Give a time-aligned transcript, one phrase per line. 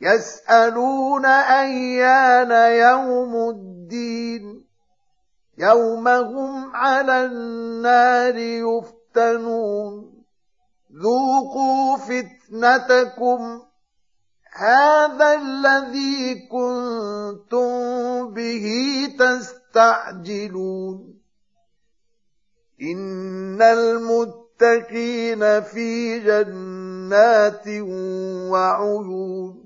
[0.00, 4.64] يسألون أيان يوم الدين.
[5.58, 10.22] يوم هم على النار يفتنون.
[11.02, 13.62] ذوقوا فتنتكم.
[14.52, 17.68] هذا الذي كنتم
[18.34, 18.66] به
[19.18, 21.14] تستعجلون.
[22.82, 27.68] إن المتقين في جنات
[28.50, 29.65] وعيون.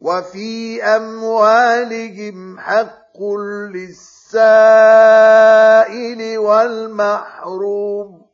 [0.00, 3.22] وفي أموالهم حق
[3.74, 4.38] للسائل
[6.38, 8.26] والمحروم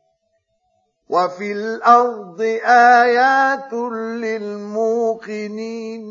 [1.09, 2.41] وفي الأرض
[3.01, 3.73] آيات
[4.23, 6.03] للموقنين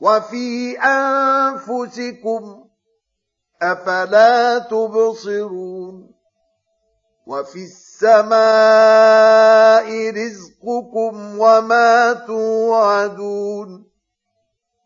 [0.00, 2.64] وفي أنفسكم
[3.62, 6.10] أفلا تبصرون
[7.26, 8.34] وفي السماء
[10.10, 13.93] رزقكم وما توعدون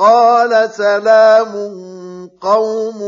[0.00, 1.52] قال سلام
[2.40, 3.00] قوم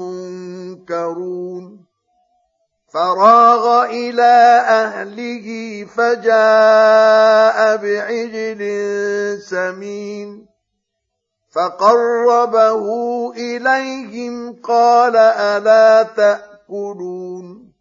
[0.00, 1.86] منكرون.
[2.94, 5.46] فراغ إلى أهله
[5.84, 8.62] فجاء بعجل
[9.42, 10.46] سمين.
[11.54, 12.86] فقربه
[13.32, 17.72] إليهم قال ألا تأكلون.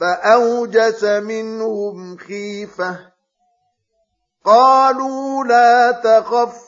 [0.00, 2.98] فأوجس منهم خيفة.
[4.44, 6.67] قالوا لا تخف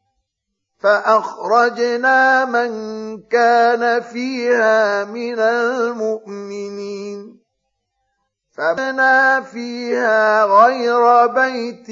[0.83, 2.71] فأخرجنا من
[3.21, 7.41] كان فيها من المؤمنين.
[8.57, 11.89] فبنى فيها غير بيت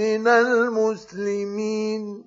[0.00, 2.24] من المسلمين.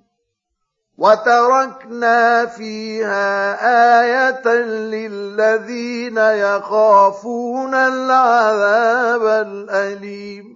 [0.98, 3.54] وتركنا فيها
[4.00, 10.55] آية للذين يخافون العذاب الأليم.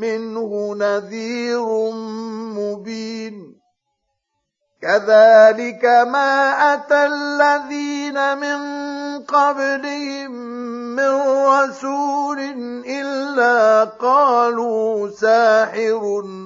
[0.00, 1.90] منه نذير
[2.56, 3.60] مبين.
[4.82, 8.60] كذلك ما أتى الذين من
[9.24, 10.30] قبلهم
[10.96, 11.12] من
[11.46, 12.38] رسول
[12.86, 16.02] إلا قالوا ساحر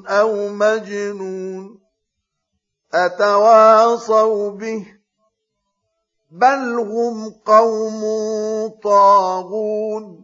[0.09, 1.81] أو مجنون.
[2.95, 4.87] أتواصوا به؟
[6.31, 8.03] بل هم قوم
[8.83, 10.24] طاغون.